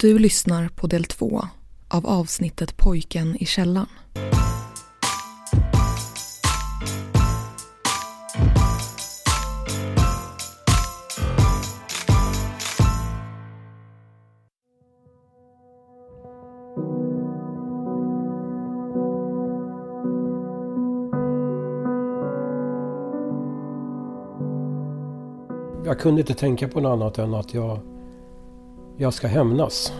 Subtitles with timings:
[0.00, 1.42] Du lyssnar på del två
[1.88, 3.86] av avsnittet Pojken i källaren.
[25.84, 27.97] Jag kunde inte tänka på något annat än att jag,
[29.00, 29.92] jag ska hämnas.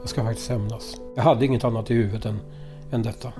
[0.00, 1.00] Jag ska faktiskt hämnas.
[1.14, 2.38] Jag hade inget annat i huvudet än,
[2.90, 3.32] än detta.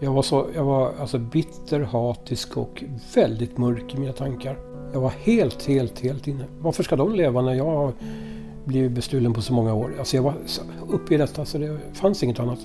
[0.00, 4.58] Jag var, så, jag var alltså bitter, hatisk och väldigt mörk i mina tankar.
[4.92, 6.44] Jag var helt, helt, helt inne.
[6.60, 7.92] Varför ska de leva när jag har
[8.64, 9.94] blivit bestulen på så många år?
[9.98, 10.34] Alltså jag var
[10.88, 12.58] uppe i detta så det fanns inget annat.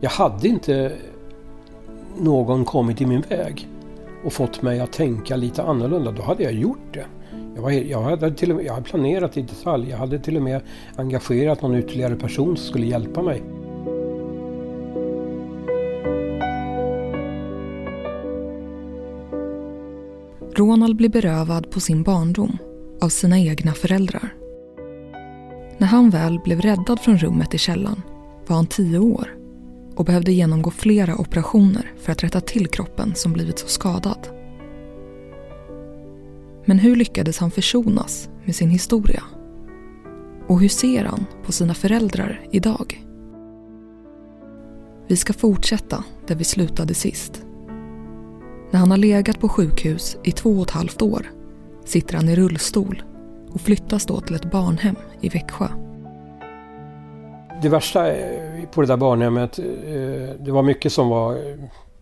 [0.00, 0.92] Jag hade inte
[2.18, 3.68] någon kommit i min väg
[4.24, 7.06] och fått mig att tänka lite annorlunda, då hade jag gjort det.
[7.56, 9.90] Jag, var, jag, hade till och med, jag hade planerat i detalj.
[9.90, 10.60] Jag hade till och med
[10.96, 13.42] engagerat någon ytterligare person som skulle hjälpa mig.
[20.54, 22.58] Ronald blir berövad på sin barndom
[23.00, 24.34] av sina egna föräldrar.
[25.78, 28.02] När han väl blev räddad från rummet i källan
[28.46, 29.36] var han tio år
[29.94, 34.35] och behövde genomgå flera operationer för att rätta till kroppen som blivit så skadad.
[36.68, 39.22] Men hur lyckades han försonas med sin historia?
[40.46, 43.04] Och hur ser han på sina föräldrar idag?
[45.08, 47.42] Vi ska fortsätta där vi slutade sist.
[48.70, 51.26] När han har legat på sjukhus i två och ett halvt år
[51.84, 53.02] sitter han i rullstol
[53.50, 55.68] och flyttas då till ett barnhem i Växjö.
[57.62, 58.12] Det värsta
[58.72, 59.64] på det där barnhemmet, eh,
[60.40, 61.38] det var mycket som var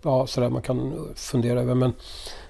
[0.02, 1.74] ja, sådär man kan fundera över.
[1.74, 1.92] Men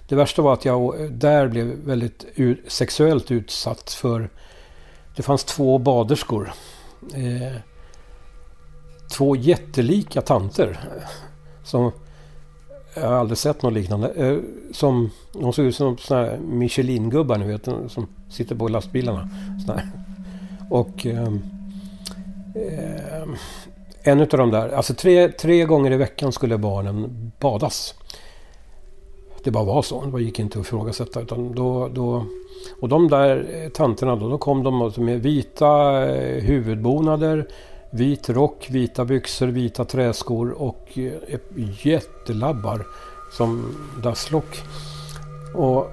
[0.08, 2.27] det värsta var att jag där blev väldigt
[2.69, 4.30] sexuellt utsatt för...
[5.16, 6.52] Det fanns två baderskor.
[7.14, 7.56] Eh,
[9.16, 10.80] två jättelika tanter.
[11.64, 11.92] Som,
[12.94, 14.08] jag har aldrig sett något liknande.
[14.08, 14.39] Eh,
[14.73, 17.64] som, de såg ut som såna här Michelin-gubbar ni vet.
[17.64, 19.28] Som sitter på lastbilarna.
[19.67, 19.83] Såna
[20.70, 21.07] Och...
[21.07, 21.33] Eh,
[24.07, 27.95] en av de där, alltså tre, tre gånger i veckan skulle barnen badas
[29.44, 30.05] det bara var så.
[30.05, 31.20] Det gick inte att ifrågasätta.
[31.20, 32.27] Utan då, då,
[32.80, 37.48] och de där eh, tanterna då, då kom de alltså med vita eh, huvudbonader,
[37.90, 41.38] vit rock, vita byxor, vita träskor och eh,
[41.83, 42.86] jättelabbar
[43.33, 44.62] som dasslock.
[45.54, 45.92] Och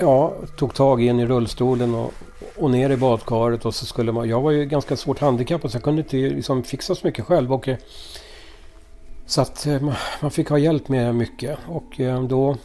[0.00, 2.12] ja, tog tag i en i rullstolen och,
[2.56, 4.28] och ner i badkaret och så skulle man...
[4.28, 7.52] Jag var ju ganska svårt handikappad så jag kunde inte liksom fixa så mycket själv.
[7.52, 7.68] Och
[9.30, 9.82] så att eh,
[10.20, 12.56] man fick ha hjälp med mycket och eh, då...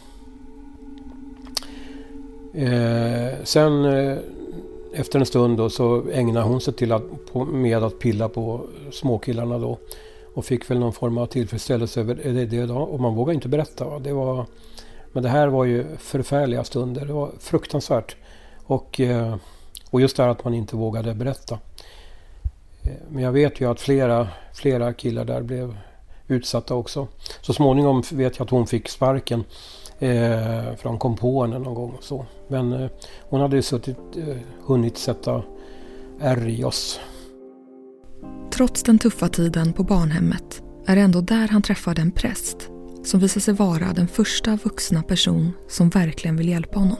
[2.54, 4.18] Eh, sen eh,
[4.94, 8.66] efter en stund då så ägnade hon sig till att, på, med att pilla på
[8.92, 9.78] småkillarna då.
[10.34, 12.76] Och fick väl någon form av tillfredsställelse över eh, det, det då.
[12.76, 13.84] Och man vågade inte berätta.
[13.84, 13.98] Va?
[13.98, 14.46] Det var,
[15.12, 17.06] men det här var ju förfärliga stunder.
[17.06, 18.16] Det var fruktansvärt.
[18.64, 19.36] Och, eh,
[19.90, 21.58] och just det här att man inte vågade berätta.
[22.82, 25.76] Eh, men jag vet ju att flera, flera killar där blev
[26.28, 27.08] utsatta också.
[27.40, 29.44] Så småningom vet jag att hon fick sparken.
[29.98, 31.94] Eh, för hon kom på henne någon gång.
[31.98, 32.26] Och så.
[32.48, 32.90] Men eh,
[33.22, 35.42] hon hade suttit, eh, hunnit sätta
[36.20, 37.00] ärr i oss.
[38.50, 42.70] Trots den tuffa tiden på barnhemmet är det ändå där han träffade en präst
[43.04, 46.96] som visar sig vara den första vuxna person som verkligen vill hjälpa honom.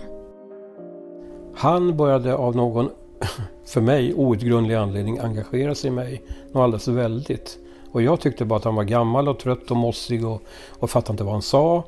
[1.57, 2.91] Han började av någon,
[3.67, 6.23] för mig outgrundlig anledning engagera sig i mig.
[6.53, 7.59] Något alldeles väldigt.
[7.97, 10.43] Och jag tyckte bara att han var gammal och trött och mossig och,
[10.79, 11.85] och fattade inte vad han sa.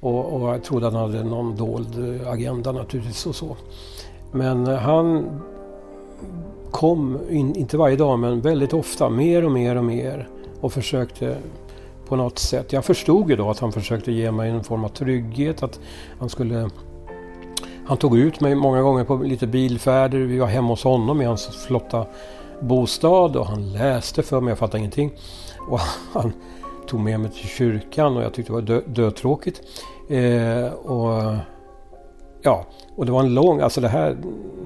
[0.00, 3.56] Och, och jag trodde att han hade någon dold agenda naturligtvis och så.
[4.32, 5.40] Men eh, han
[6.70, 10.28] kom, in, inte varje dag men väldigt ofta, mer och mer och mer
[10.60, 11.36] och försökte
[12.08, 12.72] på något sätt.
[12.72, 15.62] Jag förstod ju då att han försökte ge mig en form av trygghet.
[15.62, 15.80] Att
[16.18, 16.70] han skulle...
[17.86, 20.18] Han tog ut mig många gånger på lite bilfärder.
[20.18, 22.06] Vi var hemma hos honom i hans flotta
[22.60, 24.50] bostad och han läste för mig.
[24.50, 25.12] Jag fattade ingenting.
[25.68, 25.80] Och
[26.12, 26.32] han
[26.86, 29.62] tog med mig till kyrkan och jag tyckte det var dö dötråkigt.
[30.08, 31.36] Eh, och,
[32.42, 32.66] ja,
[32.96, 34.16] och det var en lång, alltså det här,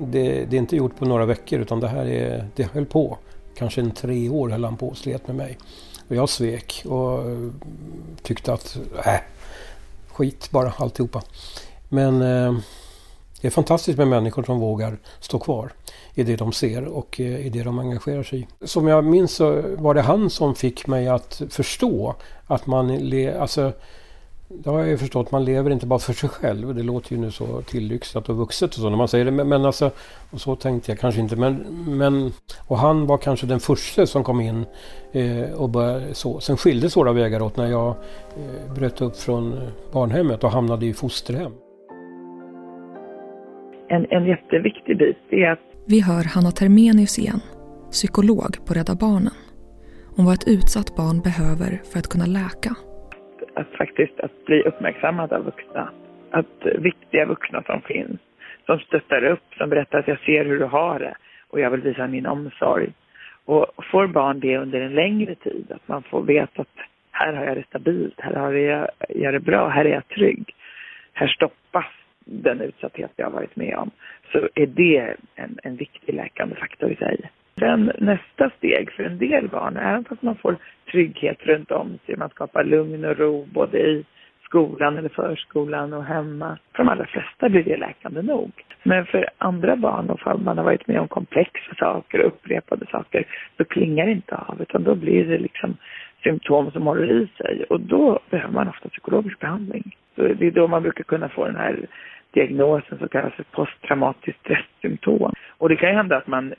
[0.00, 3.18] det, det, är inte gjort på några veckor utan det här är, det höll på.
[3.56, 5.58] Kanske en tre år höll han på och slet med mig.
[6.08, 7.20] Och jag svek och
[8.22, 9.20] tyckte att, äh,
[10.12, 11.22] skit bara alltihopa.
[11.88, 12.54] Men eh,
[13.40, 15.72] det är fantastiskt med människor som vågar stå kvar
[16.14, 18.66] i det de ser och eh, i det de engagerar sig i.
[18.66, 22.14] Som jag minns så var det han som fick mig att förstå
[22.46, 22.90] att man...
[23.40, 23.72] Alltså,
[24.48, 25.30] det har jag ju förstått.
[25.30, 26.74] Man lever inte bara för sig själv.
[26.74, 29.30] Det låter ju nu så tillyxat och vuxet och så när man säger det.
[29.30, 29.90] Men, men alltså,
[30.30, 31.36] och så tänkte jag kanske inte.
[31.36, 31.54] Men,
[31.86, 32.32] men,
[32.68, 34.64] och han var kanske den första som kom in
[35.12, 36.40] eh, och började så.
[36.40, 39.60] Sen skildes våra vägar åt när jag eh, bröt upp från
[39.92, 41.52] barnhemmet och hamnade i fosterhem.
[43.88, 45.73] En, en jätteviktig bit är att...
[45.88, 47.40] Vi hör Hanna Termenius igen,
[47.90, 49.36] psykolog på Rädda Barnen.
[50.16, 52.72] Om vad ett utsatt barn behöver för att kunna läka
[53.54, 55.90] att faktiskt att bli uppmärksammad av vuxna.
[56.30, 58.20] Att viktiga vuxna som finns,
[58.66, 61.14] som stöttar upp, som berättar att jag ser hur du har det
[61.48, 62.92] och jag vill visa min omsorg.
[63.44, 66.78] Och får barn det under en längre tid, att man får veta att
[67.10, 70.54] här har jag det stabilt, här har jag, jag det bra, här är jag trygg.
[71.12, 71.86] Här stoppas
[72.24, 73.90] den utsatthet jag har varit med om.
[74.32, 77.30] Så är det en, en viktig läkande faktor i sig.
[77.58, 80.56] Sen nästa steg för en del barn, även fast man får
[80.90, 84.04] trygghet runt om sig, man skapar lugn och ro både i
[84.44, 86.58] skolan eller förskolan och hemma.
[86.72, 88.52] För de allra flesta blir det läkande nog.
[88.82, 93.26] Men för andra barn, om man har varit med om komplexa saker och upprepade saker,
[93.56, 95.76] så klingar det inte av, utan då blir det liksom
[96.22, 99.96] symptom som håller i sig och då behöver man ofta psykologisk behandling.
[100.16, 101.86] Så det är då man brukar kunna få den här
[102.34, 105.32] diagnosen som kallas för posttraumatiskt stresssymptom.
[105.58, 106.54] Och det kan ju hända att man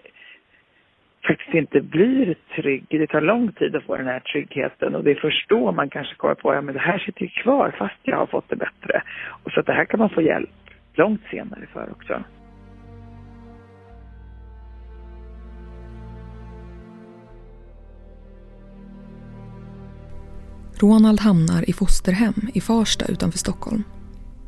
[1.27, 2.85] faktiskt inte blir trygg.
[2.89, 5.89] Det tar lång tid att få den här tryggheten och det är först då man
[5.89, 8.55] kanske kommer på att ja, det här sitter ju kvar fast jag har fått det
[8.55, 9.01] bättre.
[9.43, 10.49] Och så att det här kan man få hjälp
[10.93, 12.23] långt senare för också.
[20.81, 23.83] Ronald hamnar i fosterhem i Farsta utanför Stockholm.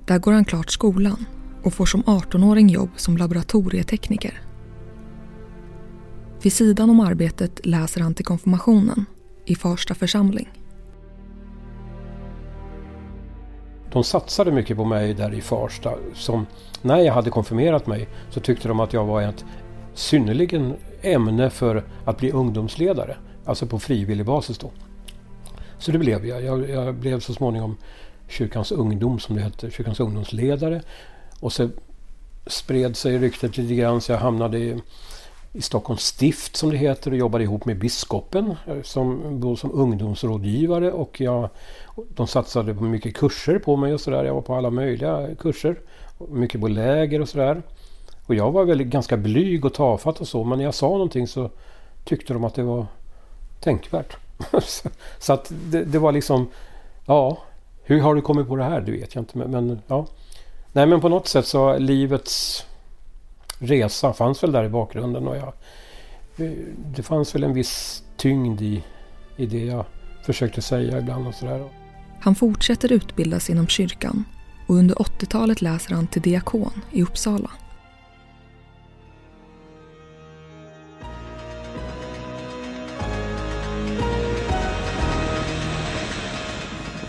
[0.07, 1.25] Där går han klart skolan
[1.63, 4.47] och får som 18-åring jobb som laboratorietekniker
[6.41, 9.05] vid sidan om arbetet läser han till konfirmationen
[9.45, 10.49] i Farsta församling.
[13.91, 15.93] De satsade mycket på mig där i Farsta.
[16.13, 16.45] Som,
[16.81, 19.45] när jag hade konfirmerat mig så tyckte de att jag var ett
[19.93, 23.17] synnerligen ämne för att bli ungdomsledare.
[23.45, 24.71] Alltså på frivillig basis då.
[25.77, 26.43] Så det blev jag.
[26.43, 27.77] Jag, jag blev så småningom
[28.27, 30.81] kyrkans ungdom som det hette, kyrkans ungdomsledare.
[31.39, 31.69] Och så
[32.47, 34.81] spred sig ryktet lite grann så jag hamnade i
[35.57, 40.91] i Stockholms stift som det heter och jobbade ihop med biskopen eh, som, som ungdomsrådgivare
[40.91, 41.49] och jag,
[41.95, 44.23] de satsade på mycket kurser på mig och sådär.
[44.23, 45.79] Jag var på alla möjliga kurser.
[46.29, 47.61] Mycket på läger och sådär.
[48.25, 51.27] Och jag var väldigt ganska blyg och tafatt och så men när jag sa någonting
[51.27, 51.49] så
[52.03, 52.85] tyckte de att det var
[53.59, 54.17] tänkvärt.
[55.19, 56.47] så att det, det, var liksom
[57.05, 57.37] Ja
[57.89, 58.81] hur har du kommit på det här?
[58.81, 60.07] Det vet jag inte men, men ja
[60.71, 62.65] Nej men på något sätt så livets
[63.59, 65.27] resa fanns väl där i bakgrunden.
[65.27, 65.53] Och jag,
[66.37, 66.51] eh,
[66.95, 68.83] det fanns väl en viss tyngd i,
[69.37, 69.85] i det jag
[70.23, 71.69] försökte säga ibland och sådär.
[72.21, 74.23] Han fortsätter utbildas inom kyrkan
[74.67, 77.49] och under 80-talet läser han till diakon i Uppsala.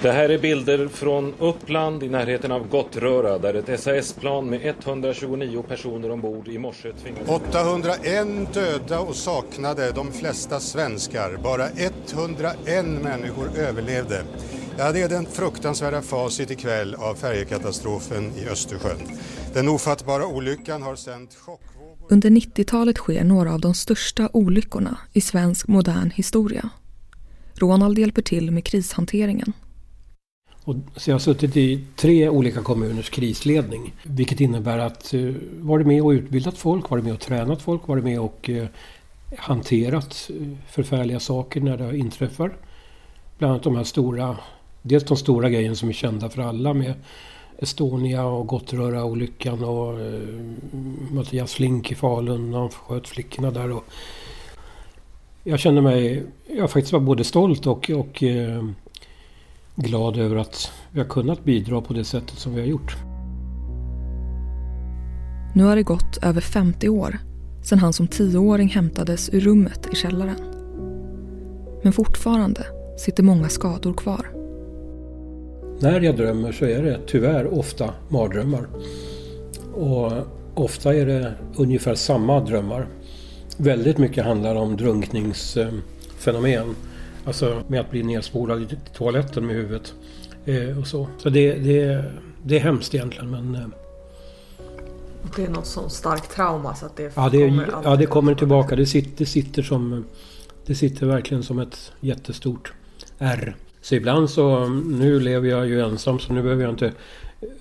[0.03, 5.63] Det här är bilder från Uppland i närheten av Gottröra där ett SAS-plan med 129
[5.69, 7.29] personer ombord i morse tvingades...
[7.29, 11.39] 801 döda och saknade, de flesta svenskar.
[11.43, 14.23] Bara 101 människor överlevde.
[14.79, 18.99] Ja, det är den fruktansvärda facit ikväll av färjekatastrofen i Östersjön.
[19.55, 22.07] Den ofattbara olyckan har sänt chockvågor...
[22.09, 26.71] Under 90-talet sker några av de största olyckorna i svensk modern historia.
[27.55, 29.53] Ronald hjälper till med krishanteringen.
[30.69, 33.95] Och, så jag har suttit i tre olika kommuners krisledning.
[34.03, 38.05] Vilket innebär att uh, varit med och utbildat folk, varit med och tränat folk, varit
[38.05, 38.65] med och uh,
[39.37, 42.57] hanterat eh, förfärliga saker när det inträffar.
[43.39, 44.37] Bland annat de här stora,
[44.83, 46.95] dels de stora grejerna som är kända för alla med
[47.59, 50.55] Estonia och Gottröra-olyckan och uh,
[51.11, 53.73] Mattias Flink i Falun när han sköt flickorna där.
[53.73, 53.85] Och
[55.45, 58.23] jag känner mig, jag faktiskt var både stolt och, och
[59.83, 62.97] glad över att vi har kunnat bidra på det sättet som vi har gjort.
[65.55, 67.19] Nu har det gått över 50 år
[67.65, 70.37] sedan han som tioåring hämtades ur rummet i källaren.
[71.83, 72.67] Men fortfarande
[72.99, 74.31] sitter många skador kvar.
[75.81, 78.69] När jag drömmer så är det tyvärr ofta mardrömmar.
[79.75, 80.13] Och
[80.55, 82.87] ofta är det ungefär samma drömmar.
[83.57, 86.75] Väldigt mycket handlar om drunkningsfenomen.
[87.29, 89.95] Alltså med att bli nerspolad i toaletten med huvudet.
[90.45, 92.05] Eh, och så så det, det,
[92.43, 93.55] det är hemskt egentligen men...
[93.55, 93.69] Eh,
[95.37, 98.35] det är något sånt starkt trauma så att det ja, det, kommer Ja, det kommer
[98.35, 98.77] tillbaka.
[98.77, 100.05] Det sitter, det sitter som...
[100.67, 102.73] Det sitter verkligen som ett jättestort
[103.19, 103.57] R.
[103.81, 106.93] Så ibland så, nu lever jag ju ensam så nu behöver jag inte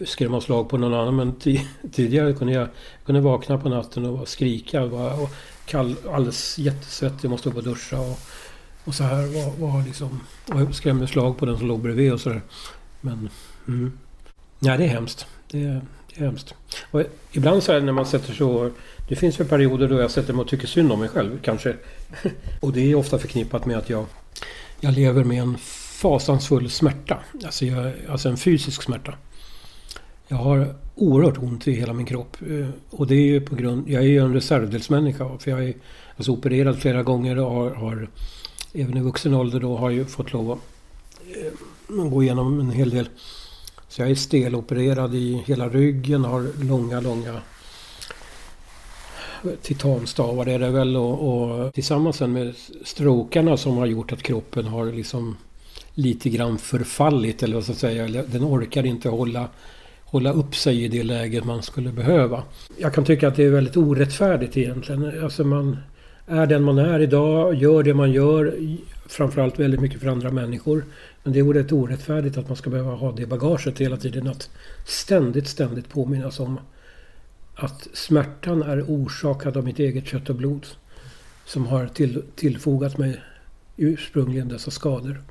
[0.06, 1.16] skrämma slag på någon annan.
[1.16, 1.36] Men
[1.92, 2.68] tidigare kunde jag
[3.06, 5.30] kunde vakna på natten och skrika och, och
[5.66, 8.20] kall, alldeles jättesvettig, måste upp och duscha och,
[8.88, 9.16] och så här.
[9.16, 12.42] Var, var liksom, och skrämde slag på den som låg bredvid och sådär.
[13.02, 13.30] Men,
[13.68, 13.98] mm.
[14.60, 15.28] Nej, det är hemskt.
[15.52, 16.54] Det, det är hemskt.
[16.92, 18.72] Och ibland så här när man sätter sig så...
[19.10, 21.76] Det finns väl perioder då jag sätter mig och tycker synd om mig själv kanske.
[22.60, 24.06] och det är ofta förknippat med att jag,
[24.80, 25.58] jag lever med en
[26.02, 27.20] fasansfull smärta.
[27.46, 29.14] Alltså, jag, alltså en fysisk smärta.
[30.28, 32.38] Jag har oerhört ont i hela min kropp.
[32.50, 33.90] Eh, och det är ju på grund...
[33.90, 35.38] Jag är ju en reservdelsmänniska.
[35.40, 35.74] För jag är
[36.18, 38.10] alltså opererad flera gånger och har, har
[38.74, 40.60] även i vuxen ålder då har jag fått lov att
[41.36, 43.10] eh, gå igenom en hel del.
[43.88, 47.34] Så jag är stelopererad i hela ryggen, har långa, långa
[49.44, 52.56] eh, titanstavar är det väl och, och tillsammans med
[52.86, 55.38] strokarna som har gjort att kroppen har liksom
[55.94, 58.24] lite grann förfallit eller vad ska jag säga.
[58.24, 59.50] Den orkar inte hålla
[60.10, 62.44] hålla upp sig i det läget man skulle behöva.
[62.78, 65.24] Jag kan tycka att det är väldigt orättfärdigt egentligen.
[65.24, 65.78] Alltså man
[66.28, 68.58] är den man är idag, gör det man gör,
[69.06, 70.86] framförallt väldigt mycket för andra människor.
[71.24, 74.28] Men det är rätt orättfärdigt att man ska behöva ha det bagaget hela tiden.
[74.28, 74.50] Att
[74.86, 76.60] ständigt, ständigt påminnas om
[77.56, 80.68] att smärtan är orsakad av mitt eget kött och blod.
[81.46, 83.22] Som har till, tillfogat mig
[83.78, 85.22] ursprungligen dessa skador.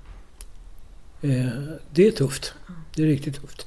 [1.23, 1.47] Eh,
[1.91, 2.55] det är tufft.
[2.95, 3.67] Det är riktigt tufft.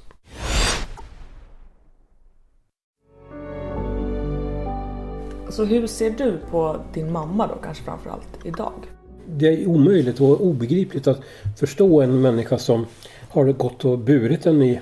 [5.59, 8.73] Så hur ser du på din mamma då kanske framförallt idag?
[9.25, 11.21] Det är omöjligt och obegripligt att
[11.57, 12.85] förstå en människa som
[13.29, 14.79] har gått och burit den i,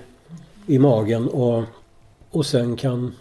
[0.68, 1.64] i magen och,
[2.32, 3.16] och sen kan...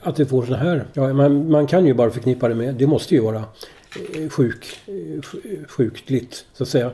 [0.00, 0.86] Att det får så här.
[0.92, 2.74] Ja, man, man kan ju bara förknippa det med...
[2.74, 3.44] Det måste ju vara
[4.14, 6.90] eh, sjuk, eh, sjukligt så att säga.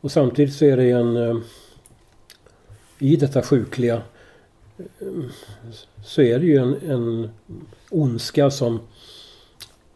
[0.00, 1.16] Och samtidigt så är det en...
[1.16, 1.36] Eh,
[2.98, 4.02] I detta sjukliga
[6.04, 7.30] så är det ju en, en
[7.90, 8.80] ondska som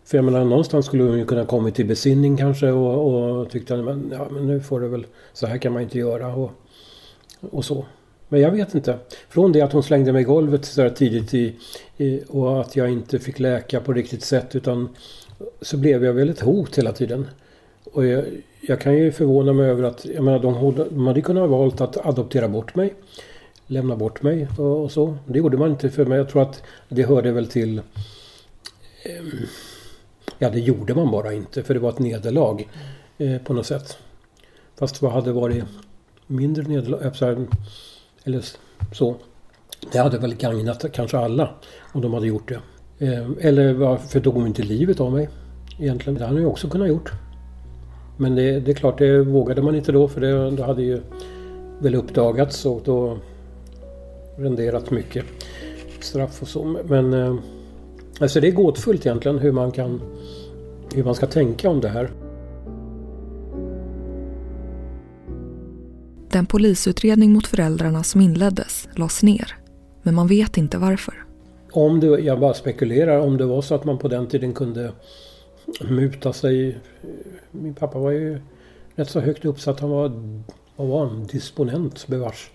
[0.06, 3.76] för jag menar någonstans skulle hon ju kunna kommit till besinning kanske och, och tyckte
[3.76, 6.50] men, ja, men nu får det väl, så här kan man inte göra och,
[7.50, 7.84] och så.
[8.28, 8.98] Men jag vet inte.
[9.28, 11.54] Från det att hon slängde mig i golvet så här tidigt i,
[11.96, 14.88] i, och att jag inte fick läka på riktigt sätt utan
[15.60, 17.26] så blev jag väl ett hot hela tiden.
[17.92, 18.24] Och jag,
[18.60, 21.80] jag kan ju förvåna mig över att jag menar, de, de hade kunnat ha valt
[21.80, 22.94] att adoptera bort mig.
[23.66, 25.16] Lämna bort mig och, och så.
[25.26, 26.18] Det gjorde man inte för mig.
[26.18, 27.78] Jag tror att det hörde väl till
[29.04, 29.22] eh,
[30.38, 32.68] Ja, det gjorde man bara inte för det var ett nederlag
[33.18, 33.98] eh, på något sätt.
[34.78, 35.64] Fast vad hade varit
[36.26, 37.46] mindre nederlag, eh,
[38.24, 38.44] eller
[38.92, 39.16] så.
[39.92, 41.50] Det hade väl gagnat kanske alla
[41.92, 42.60] om de hade gjort det.
[43.06, 45.28] Eh, eller varför tog de inte livet av mig?
[45.80, 46.18] Egentligen.
[46.18, 47.12] Det hade de ju också kunnat gjort.
[48.16, 51.00] Men det, det, är klart, det vågade man inte då för det, det hade ju
[51.78, 53.18] väl uppdagats och då
[54.36, 55.24] renderat mycket
[56.00, 56.76] straff och så.
[56.84, 57.36] Men eh,
[58.20, 60.00] alltså det är gåtfullt egentligen hur man kan
[60.96, 62.10] hur man ska tänka om det här.
[66.30, 69.56] Den polisutredning mot föräldrarna som inleddes lades ner.
[70.02, 71.14] Men man vet inte varför.
[71.72, 74.92] Om det, jag bara spekulerar, om det var så att man på den tiden kunde
[75.80, 76.78] muta sig.
[77.50, 78.40] Min pappa var ju
[78.94, 79.80] rätt så högt uppsatt.
[79.80, 80.12] Han var,
[80.76, 81.26] vad var han?
[81.26, 82.50] Disponent bevars.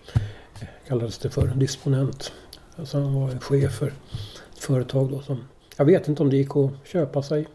[0.88, 1.46] Kallades det för.
[1.46, 2.32] Disponent.
[2.76, 5.38] Alltså han var chef för ett företag då som...
[5.76, 7.46] Jag vet inte om det gick att köpa sig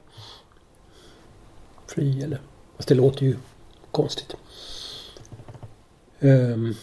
[1.88, 2.40] fri eller...
[2.78, 3.36] Fast det låter ju
[3.92, 4.36] konstigt.
[6.20, 6.74] Um,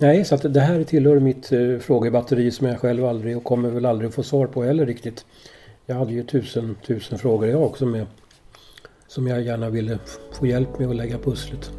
[0.00, 3.70] nej, så att det här tillhör mitt uh, frågebatteri som jag själv aldrig och kommer
[3.70, 5.26] väl aldrig få svar på heller riktigt.
[5.86, 8.06] Jag hade ju tusen, tusen frågor jag också med.
[9.06, 9.98] Som jag gärna ville
[10.32, 11.72] få hjälp med att lägga pusslet.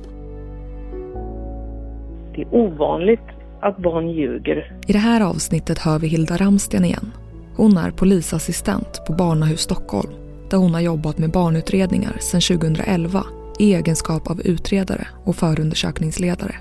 [2.35, 3.19] Det är ovanligt
[3.61, 4.79] att barn ljuger.
[4.87, 7.11] I det här avsnittet hör vi Hilda Ramsten igen.
[7.55, 10.24] Hon är polisassistent på Barnahus Stockholm
[10.55, 13.19] där hon har jobbat med barnutredningar sedan 2011
[13.63, 16.55] i egenskap av utredare och förundersökningsledare.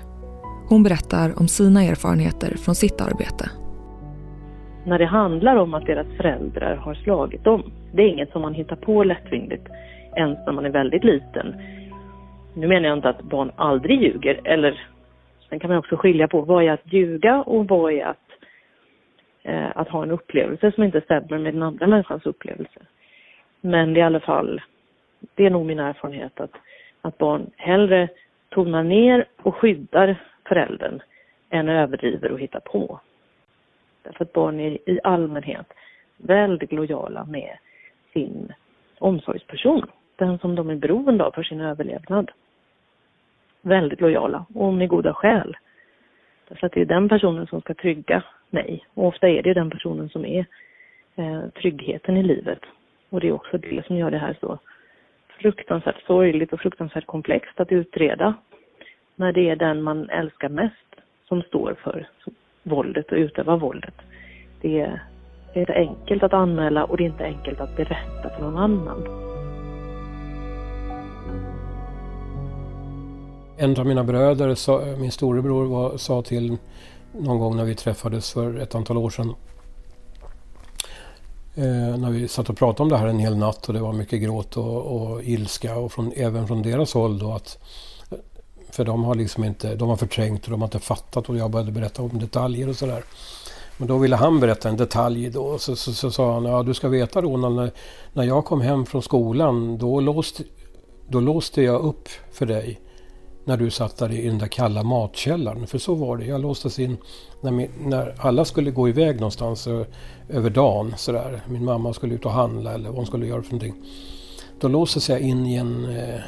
[0.69, 3.45] Hon berättar om sina erfarenheter från sitt arbete.
[4.85, 7.61] När det handlar om att deras föräldrar har slagit dem,
[7.93, 9.67] det är inget som man hittar på lättvindigt
[10.15, 11.47] ens när man är väldigt liten.
[12.53, 14.87] Nu menar jag inte att barn aldrig ljuger, eller
[15.49, 18.27] sen kan man också skilja på vad är att ljuga och vad är att,
[19.43, 22.81] eh, att ha en upplevelse som inte stämmer med den andra människans upplevelse.
[23.65, 24.61] Men det är i alla fall,
[25.35, 26.51] det är nog min erfarenhet att,
[27.01, 28.09] att barn hellre
[28.49, 31.01] tonar ner och skyddar föräldern
[31.49, 32.99] än överdriver och hittar på.
[34.03, 35.73] Därför att barn är i allmänhet
[36.17, 37.57] väldigt lojala med
[38.13, 38.53] sin
[38.99, 42.31] omsorgsperson, den som de är beroende av för sin överlevnad.
[43.61, 45.57] väldigt lojala och med goda skäl.
[46.47, 48.85] Därför att det är den personen som ska trygga mig.
[48.93, 50.45] Och ofta är det den personen som är
[51.15, 52.59] eh, tryggheten i livet.
[53.15, 54.59] Och det är också det som gör det här så
[55.41, 58.33] fruktansvärt sorgligt och fruktansvärt komplext att utreda.
[59.15, 60.95] När det är den man älskar mest
[61.27, 62.09] som står för
[62.63, 63.93] våldet och utövar våldet.
[64.61, 65.03] Det är,
[65.53, 69.03] inte enkelt att anmäla och det är inte enkelt att berätta för någon annan.
[73.57, 76.57] En av mina bröder, min storebror, var, sa till
[77.11, 79.33] någon gång när vi träffades för ett antal år sedan.
[81.57, 83.93] Eh, när vi satt och pratade om det här en hel natt och det var
[83.93, 87.57] mycket gråt och, och ilska och från, även från deras håll då att
[88.71, 91.51] för de har liksom inte, de har förträngt och de har inte fattat och jag
[91.51, 93.03] började berätta om detaljer och sådär.
[93.77, 95.43] Men då ville han berätta en detalj då.
[95.43, 97.71] och Så, så, så, sa han, ja du ska veta Ronald, när,
[98.13, 100.43] när jag kom hem från skolan då låste,
[101.07, 102.79] då låste jag upp för dig
[103.45, 105.67] när du satt där i den där kalla matkällaren.
[105.67, 106.25] För så var det.
[106.25, 106.97] Jag låstes in
[107.41, 109.67] när, min, när alla skulle gå iväg någonstans
[110.29, 110.93] över dagen.
[110.97, 111.41] Sådär.
[111.49, 113.75] Min mamma skulle ut och handla eller vad hon skulle göra för någonting.
[114.59, 116.19] Då låstes jag in i en eh,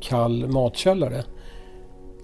[0.00, 1.24] kall matkällare.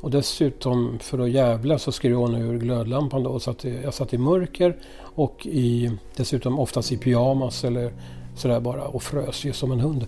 [0.01, 3.31] Och dessutom för att jävla så skrev hon ur glödlampan då.
[3.31, 4.77] Och satt i, jag satt i mörker
[5.15, 7.93] och i, dessutom oftast i pyjamas eller
[8.37, 10.07] sådär bara och frös ju som en hund.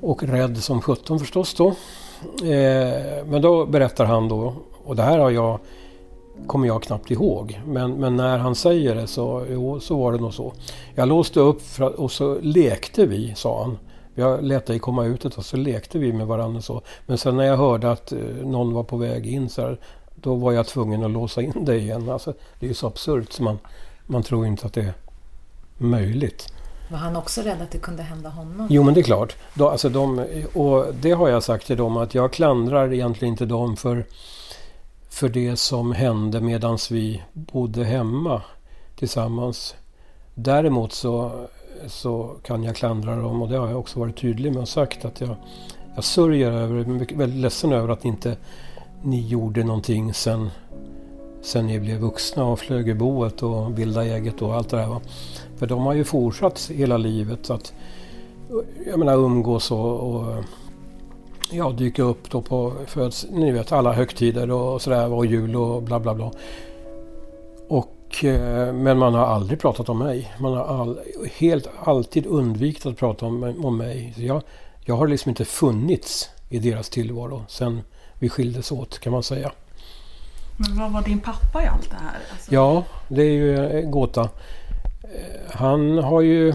[0.00, 1.74] Och rädd som sjutton förstås då.
[2.42, 5.58] Eh, men då berättar han då, och det här har jag,
[6.46, 7.60] kommer jag knappt ihåg.
[7.66, 10.52] Men, men när han säger det så, jo, så var det nog så.
[10.94, 13.78] Jag låste upp för, och så lekte vi, sa han.
[14.14, 16.60] Jag lät dig komma ut och så lekte vi med varandra.
[16.60, 16.82] Så.
[17.06, 19.78] Men sen när jag hörde att eh, någon var på väg in så här,
[20.14, 22.08] då var jag tvungen att låsa in dig igen.
[22.08, 23.58] Alltså, det är ju så absurt så man,
[24.06, 24.94] man tror inte att det är
[25.78, 26.52] möjligt.
[26.92, 28.66] Var han också rädd att det kunde hända honom?
[28.70, 29.36] Jo, men det är klart.
[29.54, 33.46] De, alltså de, och det har jag sagt till dem att jag klandrar egentligen inte
[33.46, 34.06] dem för,
[35.10, 38.42] för det som hände medan vi bodde hemma
[38.96, 39.74] tillsammans.
[40.34, 41.46] Däremot så,
[41.86, 45.04] så kan jag klandra dem och det har jag också varit tydlig med och sagt
[45.04, 45.36] att jag,
[45.94, 46.84] jag sörjer över,
[47.16, 48.36] väldigt ledsen över att inte
[49.02, 50.50] ni gjorde någonting sen,
[51.42, 54.86] sen ni blev vuxna och flög i boet och bildade eget och allt det där.
[54.86, 55.00] Va?
[55.56, 57.74] För de har ju fortsatt hela livet att
[58.86, 60.44] jag menar umgås och, och
[61.50, 65.82] ja, dyka upp då på föds, ni vet alla högtider och sådär och jul och
[65.82, 66.32] bla bla bla.
[67.68, 70.32] Och, eh, men man har aldrig pratat om mig.
[70.38, 71.00] Man har all,
[71.36, 74.12] helt alltid undvikit att prata om, om mig.
[74.16, 74.42] Så jag,
[74.84, 77.80] jag har liksom inte funnits i deras tillvaro sen
[78.18, 79.52] vi skildes åt kan man säga.
[80.56, 82.20] Men vad var din pappa i allt det här?
[82.32, 82.54] Alltså...
[82.54, 84.22] Ja, det är ju en gåta.
[85.02, 86.52] Eh, han har ju...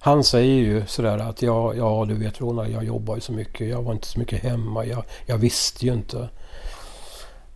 [0.00, 3.68] Han säger ju sådär att ja, ja du vet Rona, jag jobbar ju så mycket.
[3.68, 4.84] Jag var inte så mycket hemma.
[4.84, 6.28] Jag, jag visste ju inte.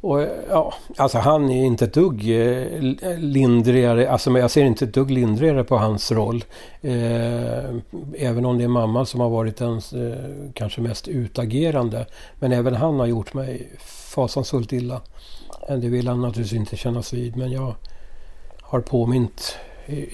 [0.00, 4.10] Och ja, alltså han är inte ett dugg eh, lindrigare.
[4.10, 6.44] Alltså jag ser inte ett dugg lindrigare på hans roll.
[6.80, 7.64] Eh,
[8.18, 12.06] även om det är mamma som har varit den eh, kanske mest utagerande.
[12.34, 13.72] Men även han har gjort mig
[14.14, 15.00] fasansfullt illa.
[15.68, 17.36] Det vill han naturligtvis inte kännas vid.
[17.36, 17.74] Men jag
[18.62, 19.56] har påmint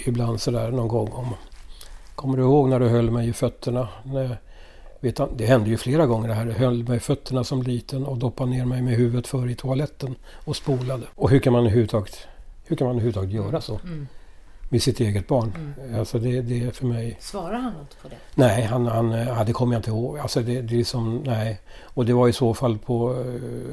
[0.06, 1.34] ibland sådär någon gång om...
[2.14, 3.88] Kommer du ihåg när du höll mig i fötterna?
[4.02, 4.38] När,
[5.04, 6.46] vet, det hände ju flera gånger det här.
[6.46, 9.54] Jag höll mig i fötterna som liten och doppade ner mig med huvudet för i
[9.54, 10.14] toaletten
[10.44, 11.06] och spolade.
[11.14, 12.18] Och hur kan man överhuvudtaget,
[12.64, 13.80] hur kan man överhuvudtaget göra så?
[13.84, 14.06] Mm
[14.74, 15.74] med sitt eget barn.
[15.78, 15.98] Mm.
[15.98, 17.16] Alltså det, det är för mig...
[17.20, 18.16] Svarar han något på det?
[18.34, 20.18] Nej, han, han, ja, det kommer jag inte ihåg.
[20.18, 21.60] Alltså det, det är liksom, nej.
[21.82, 23.24] Och det var i så fall på...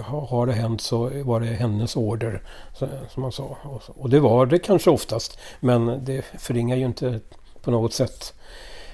[0.01, 2.41] Har det hänt så var det hennes order.
[3.09, 3.57] Som man sa.
[3.87, 5.39] Och, det var det kanske oftast.
[5.59, 7.19] Men det förringar ju inte
[7.61, 8.33] på något sätt.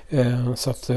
[0.09, 0.89] Eh, så att...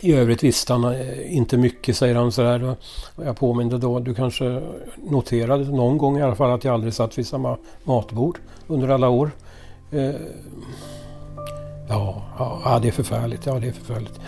[0.00, 2.76] I övrigt visste han eh, inte mycket, säger han sådär.
[3.24, 4.62] Jag påminde då, du kanske
[4.96, 9.08] noterade någon gång i alla fall att jag aldrig satt vid samma matbord under alla
[9.08, 9.30] år.
[9.92, 10.14] Eh,
[11.88, 12.22] ja,
[12.64, 13.46] ja, det är förfärligt.
[13.46, 14.20] Ja, det är förfärligt.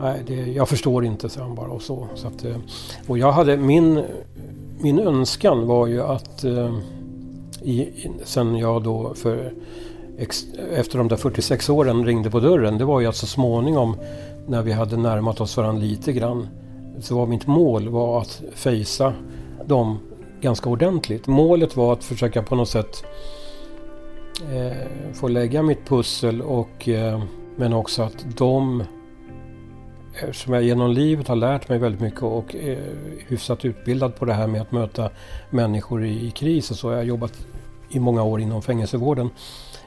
[0.00, 1.70] Nej, det, jag förstår inte, säger han bara.
[1.70, 2.56] Och, så, så att, eh,
[3.06, 4.04] och jag hade min,
[4.78, 6.74] min önskan var ju att eh,
[7.62, 9.52] i, sen jag då för
[10.74, 12.78] efter de där 46 åren ringde på dörren.
[12.78, 13.96] Det var ju att så småningom
[14.46, 16.48] när vi hade närmat oss varandra lite grann
[17.00, 19.14] så var mitt mål var att fejsa
[19.64, 19.98] dem
[20.40, 21.26] ganska ordentligt.
[21.26, 23.04] Målet var att försöka på något sätt
[24.52, 27.22] eh, få lägga mitt pussel och eh,
[27.56, 28.86] men också att de eh,
[30.14, 32.78] Eftersom jag genom livet har lärt mig väldigt mycket och är
[33.28, 35.10] hyfsat utbildad på det här med att möta
[35.50, 36.90] människor i, i kris och så.
[36.90, 37.46] Jag har jobbat
[37.90, 39.30] i många år inom fängelsevården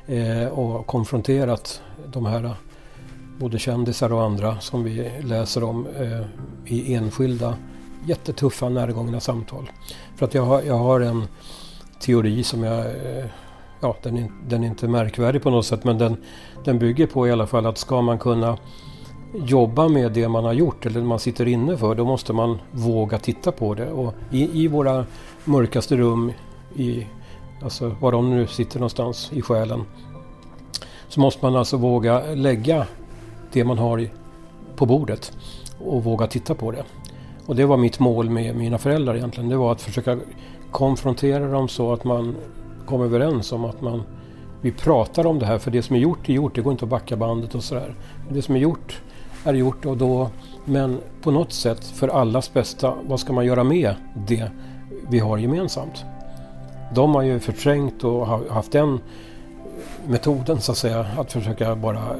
[0.08, 1.82] eh, och konfronterat
[2.14, 2.56] de här
[3.40, 6.22] både kändisar och andra som vi läser om eh,
[6.66, 7.56] i enskilda
[8.06, 9.72] jättetuffa närgångna samtal.
[10.16, 11.28] För att jag har, jag har en
[12.00, 12.80] teori som jag...
[12.80, 13.26] eh,
[13.82, 16.18] Ja, den är, den är inte märkvärdig på något sätt men den,
[16.64, 18.58] den bygger på i alla fall att ska man kunna
[19.34, 23.20] jobba med det man har gjort eller man sitter inne för då måste man våga
[23.20, 23.92] titta på det.
[23.92, 25.06] Och i, i våra
[25.46, 26.32] mörkaste rum,
[26.76, 27.08] i,
[27.64, 29.84] alltså var de nu sitter någonstans i själen,
[31.08, 32.88] så måste man alltså våga lägga
[33.54, 34.08] det man har
[34.76, 35.32] på bordet
[35.80, 36.84] och våga titta på det.
[37.46, 39.50] Och det var mitt mål med mina föräldrar egentligen.
[39.50, 40.20] Det var att försöka
[40.72, 42.36] konfrontera dem så att man
[42.86, 44.04] kom överens om att man
[44.62, 46.56] vi pratar om det här för det som är gjort är gjort.
[46.56, 47.96] Det går inte att backa bandet och sådär.
[48.30, 49.02] Det som är gjort
[49.44, 50.30] är gjort och då
[50.66, 53.96] men på något sätt för allas bästa, vad ska man göra med
[54.28, 54.52] det
[55.10, 56.06] vi har gemensamt?
[56.96, 59.00] De har ju förträngt och haft den
[60.08, 62.16] metoden så att säga att försöka bara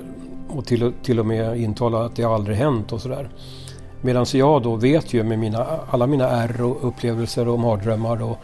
[0.50, 3.30] och till, till och med intala att det aldrig hänt och sådär.
[4.02, 8.38] Medan jag då vet ju med mina, alla mina ärr och upplevelser och mardrömmar och,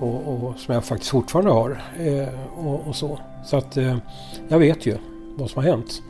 [0.00, 3.18] och, och som jag faktiskt fortfarande har eh, och, och så.
[3.44, 3.96] Så att eh,
[4.48, 4.96] jag vet ju
[5.36, 6.02] vad som har hänt.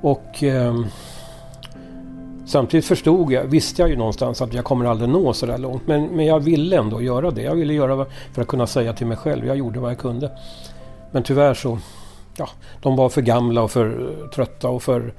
[0.00, 0.74] Och eh,
[2.46, 5.86] samtidigt förstod jag, visste jag ju någonstans att jag kommer aldrig nå så där långt.
[5.86, 7.42] Men, men jag ville ändå göra det.
[7.42, 10.30] Jag ville göra för att kunna säga till mig själv, jag gjorde vad jag kunde.
[11.10, 11.78] Men tyvärr så,
[12.38, 12.48] ja,
[12.82, 15.12] de var för gamla och för eh, trötta och för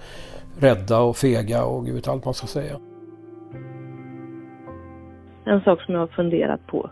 [0.59, 2.79] rädda och fega och gud vet allt man ska säga.
[5.45, 6.89] En sak som jag har funderat på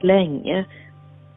[0.00, 0.64] länge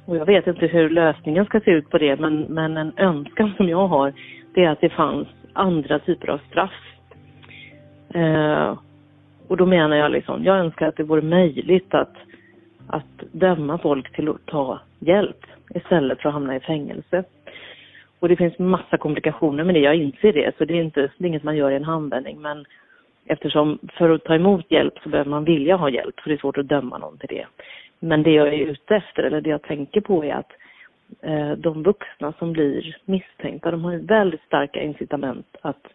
[0.05, 3.53] och jag vet inte hur lösningen ska se ut på det men, men en önskan
[3.57, 4.13] som jag har
[4.53, 6.73] det är att det fanns andra typer av straff.
[8.13, 8.77] Eh,
[9.47, 12.13] och då menar jag liksom, jag önskar att det vore möjligt att,
[12.87, 17.23] att döma folk till att ta hjälp istället för att hamna i fängelse.
[18.23, 21.25] Och det finns massa komplikationer med det, jag inser det, så det är, inte, det
[21.25, 22.41] är inget man gör i en handvändning.
[22.41, 22.65] Men
[23.25, 26.39] eftersom för att ta emot hjälp så behöver man vilja ha hjälp, för det är
[26.39, 27.45] svårt att döma någon till det.
[27.99, 30.51] Men det jag är ute efter, eller det jag tänker på är att
[31.21, 35.87] eh, de vuxna som blir misstänkta, de har ju väldigt starka incitament att,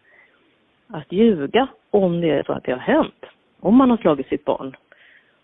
[0.87, 3.25] att ljuga om det är så att det har hänt.
[3.59, 4.75] Om man har slagit sitt barn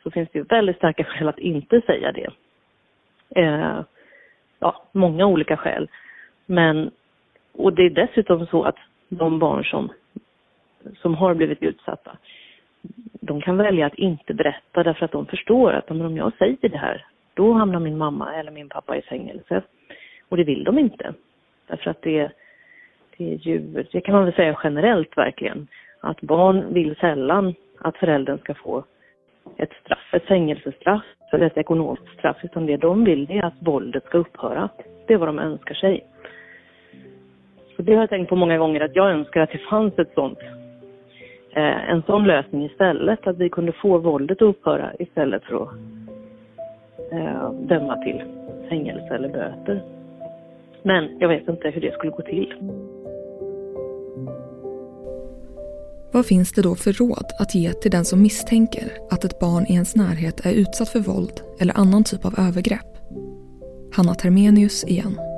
[0.03, 2.29] så finns det ju väldigt starka skäl att inte säga det.
[3.41, 3.81] Eh,
[4.59, 5.89] ja, många olika skäl.
[6.45, 6.91] Men,
[7.51, 8.77] och det är dessutom så att
[9.09, 9.89] de barn som,
[11.01, 12.17] som har blivit utsatta,
[13.21, 16.77] de kan välja att inte berätta därför att de förstår att om jag säger det
[16.77, 19.61] här, då hamnar min mamma eller min pappa i fängelse.
[20.29, 21.13] Och det vill de inte.
[21.67, 22.31] Därför att det,
[23.17, 23.59] det är ju,
[23.91, 25.67] det kan man väl säga generellt verkligen,
[25.99, 28.83] att barn vill sällan att föräldern ska få
[29.57, 33.53] ett straff, ett fängelsestraff eller ett ekonomiskt straff, utan det de vill det är att
[33.59, 34.69] våldet ska upphöra.
[35.07, 36.05] Det är vad de önskar sig.
[37.75, 40.13] Så det har jag tänkt på många gånger, att jag önskar att det fanns ett
[40.15, 40.39] sånt,
[41.55, 45.69] eh, en sån lösning istället, att vi kunde få våldet att upphöra istället för att
[47.11, 48.23] eh, döma till
[48.69, 49.81] fängelse eller böter.
[50.83, 52.53] Men jag vet inte hur det skulle gå till.
[56.11, 59.65] Vad finns det då för råd att ge till den som misstänker att ett barn
[59.65, 62.91] i ens närhet är utsatt för våld eller annan typ av övergrepp?
[63.95, 65.34] Hanna Termenius igen.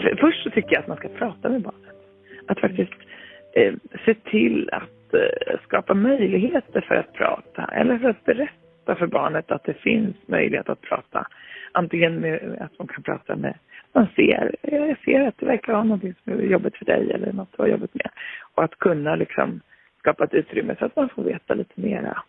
[0.00, 1.96] För- Först så tycker jag att man ska prata med barnet.
[2.46, 2.92] Att faktiskt
[3.54, 9.06] eh, se till att eh, skapa möjligheter för att prata eller för att berätta för
[9.06, 11.26] barnet att det finns möjlighet att prata.
[11.72, 13.54] Antingen med att man kan prata med,
[13.92, 17.32] man ser, jag ser att det verkar vara något som är jobbigt för dig eller
[17.32, 18.10] något du har jobbat med.
[18.54, 19.60] Och att kunna liksom
[19.98, 22.22] skapa ett utrymme så att man får veta lite mera.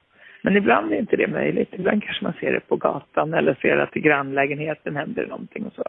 [0.44, 1.70] Men ibland är inte det möjligt.
[1.72, 5.74] Ibland kanske man ser det på gatan eller ser att i grannlägenheten händer någonting och
[5.74, 5.84] så.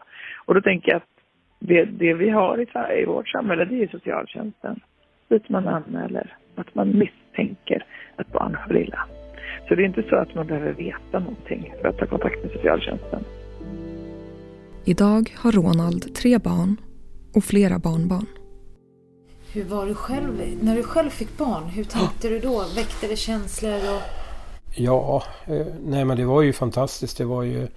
[0.45, 1.22] Och då tänker jag att
[1.69, 2.67] det, det vi har i,
[3.03, 4.81] i vårt samhälle, det är socialtjänsten.
[5.29, 9.07] Dit man anmäler att man misstänker att barn har illa.
[9.69, 12.53] Så det är inte så att man behöver veta någonting för att ta kontakt med
[12.53, 13.25] socialtjänsten.
[14.85, 16.77] Idag har Ronald tre barn
[17.35, 18.27] och flera barnbarn.
[19.55, 22.65] Hur var du själv, när du själv fick barn, hur tänkte du då?
[22.77, 23.75] Väckte det känslor?
[23.75, 24.03] Och...
[24.77, 27.19] Ja, eh, nej men det var ju fantastiskt.
[27.19, 27.69] Det var ju...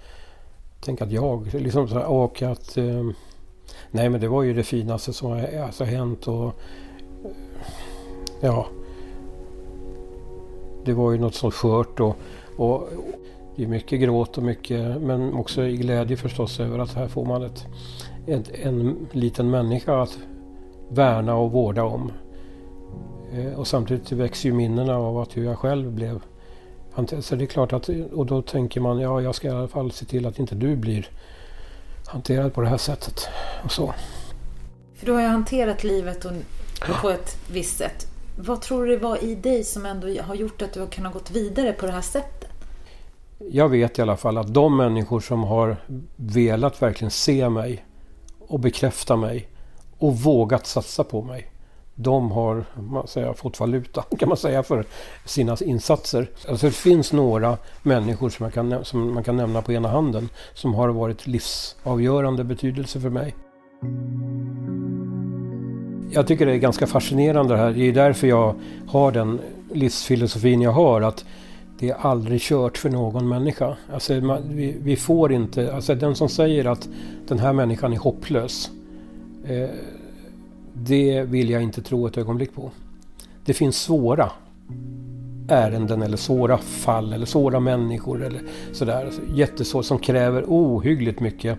[0.84, 2.78] Tänk att jag liksom så här, och att...
[3.90, 6.60] Nej men det var ju det finaste som har alltså, hänt och...
[8.40, 8.66] Ja.
[10.84, 12.16] Det var ju något så skört och,
[12.56, 12.88] och
[13.56, 17.24] det är mycket gråt och mycket men också i glädje förstås över att här får
[17.24, 17.66] man ett,
[18.26, 20.18] ett, en liten människa att
[20.88, 22.12] värna och vårda om.
[23.32, 26.22] Eh, Och samtidigt växer ju minnena av att hur jag själv blev
[26.92, 27.24] hanterad.
[27.24, 29.90] Så det är klart att, och då tänker man, ja jag ska i alla fall
[29.90, 31.10] se till att inte du blir
[32.06, 33.28] hanterad på det här sättet.
[33.64, 33.94] Och så.
[34.94, 36.32] För du har ju hanterat livet och,
[37.00, 38.06] på ett visst sätt.
[38.38, 41.12] Vad tror du det var i dig som ändå har gjort att du har kunnat
[41.12, 42.50] gått vidare på det här sättet?
[43.38, 45.76] Jag vet i alla fall att de människor som har
[46.16, 47.84] velat verkligen se mig
[48.48, 49.48] och bekräfta mig
[49.98, 51.50] och vågat satsa på mig.
[51.98, 54.84] De har man säger, fått valuta kan man säga för
[55.24, 56.30] sina insatser.
[56.48, 60.28] Alltså det finns några människor som man, kan, som man kan nämna på ena handen
[60.54, 63.34] som har varit livsavgörande betydelse för mig.
[66.10, 67.70] Jag tycker det är ganska fascinerande det här.
[67.70, 68.54] Det är därför jag
[68.88, 69.40] har den
[69.72, 71.00] livsfilosofin jag har.
[71.00, 71.24] Att
[71.78, 73.76] det är aldrig kört för någon människa.
[73.92, 75.74] Alltså, man, vi, vi, får inte...
[75.74, 76.88] Alltså den som säger att
[77.28, 78.70] den här människan är hopplös.
[79.44, 79.70] Eh,
[80.82, 82.70] det vill jag inte tro ett ögonblick på.
[83.44, 84.30] Det finns svåra
[85.48, 88.40] ärenden eller svåra fall eller svåra människor eller
[88.72, 89.04] sådär.
[89.04, 91.58] Alltså, jättesvårt som kräver ohyggligt mycket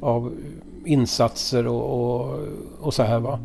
[0.00, 0.32] av
[0.84, 2.38] insatser och, och,
[2.80, 3.40] och så här va.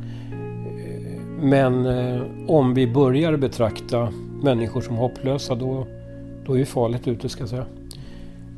[1.41, 5.88] Men eh, om vi börjar betrakta människor som hopplösa då,
[6.45, 7.65] då är vi farligt ute ska jag säga.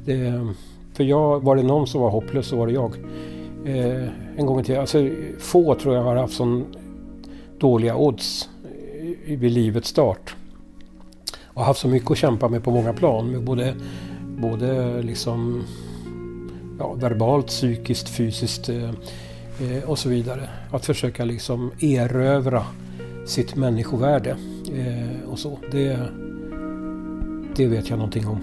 [0.05, 0.47] Det,
[0.93, 2.95] för jag, var det någon som var hopplös så var det jag.
[3.65, 4.81] Eh, en gång i tiden.
[4.81, 6.65] Alltså, få tror jag har haft sån
[7.57, 8.49] dåliga odds
[9.25, 10.35] vid livets start.
[11.43, 13.31] Och haft så mycket att kämpa med på många plan.
[13.31, 13.75] Med både,
[14.37, 15.63] både liksom
[16.79, 18.89] ja, verbalt, psykiskt, fysiskt eh,
[19.61, 20.49] eh, och så vidare.
[20.71, 22.65] Att försöka liksom erövra
[23.25, 24.37] sitt människovärde
[24.73, 25.59] eh, och så.
[25.71, 25.99] Det,
[27.55, 28.39] det vet jag någonting om.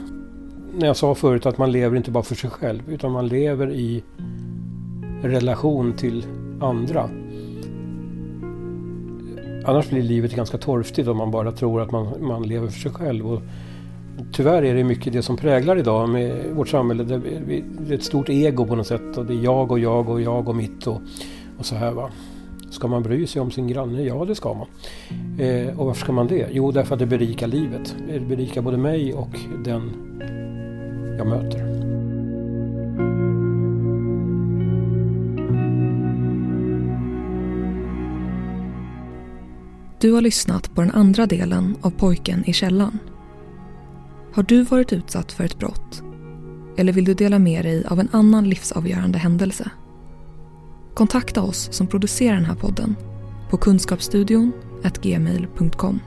[0.79, 3.71] När jag sa förut att man lever inte bara för sig själv utan man lever
[3.71, 4.03] i
[5.23, 6.27] relation till
[6.61, 7.11] andra.
[9.65, 12.93] Annars blir livet ganska torftigt om man bara tror att man, man lever för sig
[12.93, 13.33] själv.
[13.33, 13.43] Och
[14.33, 17.05] tyvärr är det mycket det som präglar idag med vårt samhälle.
[17.05, 19.17] Det är ett stort ego på något sätt.
[19.17, 21.01] Och det är jag och jag och jag och mitt och,
[21.59, 21.93] och så här.
[21.93, 22.11] Va.
[22.71, 24.03] Ska man bry sig om sin granne?
[24.03, 24.67] Ja, det ska man.
[25.39, 26.49] Eh, och varför ska man det?
[26.53, 27.97] Jo, därför att det berikar livet.
[28.09, 29.91] Det berikar både mig och den
[31.19, 31.72] jag möter.
[40.03, 42.99] Du har lyssnat på den andra delen av Pojken i källan.
[44.35, 46.03] Har du varit utsatt för ett brott?
[46.77, 49.71] Eller vill du dela med dig av en annan livsavgörande händelse?
[50.95, 52.97] Kontakta oss som producerar den här podden
[53.51, 54.53] på kunskapsstudion
[55.03, 56.01] gmail.com